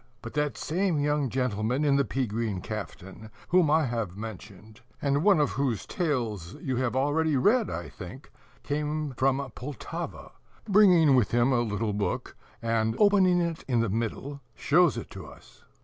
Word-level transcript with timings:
But 0.23 0.33
that 0.33 0.57
same 0.57 0.97
young 0.97 1.29
gentleman 1.29 1.85
in 1.85 1.95
the 1.95 2.03
pea 2.03 2.25
green 2.25 2.59
caftan, 2.61 3.29
whom 3.49 3.69
I 3.69 3.85
have 3.85 4.17
mentioned, 4.17 4.81
and 4.99 5.23
one 5.23 5.39
of 5.39 5.51
whose 5.51 5.85
Tales 5.85 6.55
you 6.59 6.77
have 6.77 6.95
already 6.95 7.37
read, 7.37 7.69
I 7.69 7.87
think, 7.87 8.31
came 8.63 9.11
from 9.11 9.51
Poltava, 9.53 10.31
bringing 10.67 11.13
with 11.15 11.29
him 11.29 11.51
a 11.53 11.61
little 11.61 11.93
book, 11.93 12.35
and, 12.63 12.95
opening 12.97 13.41
it 13.41 13.63
in 13.67 13.81
the 13.81 13.89
middle, 13.89 14.41
shows 14.55 14.97
it 14.97 15.11
to 15.11 15.27
us. 15.27 15.65